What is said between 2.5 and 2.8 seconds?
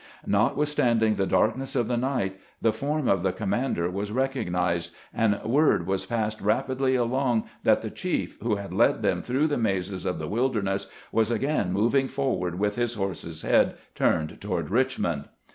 the